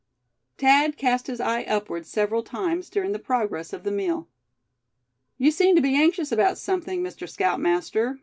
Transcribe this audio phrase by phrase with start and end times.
[0.57, 4.27] Thad cast his eye upward several times during the progress of the meal.
[5.37, 7.29] "You seem to be anxious about something Mr.
[7.29, 8.19] Scout Master?"